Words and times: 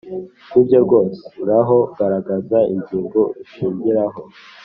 ni 0.51 0.61
byo 0.65 0.77
rwose, 0.85 1.21
ngaho 1.41 1.77
garagaza 1.97 2.59
ingingo 2.73 3.19
ushingiraho. 3.41 4.21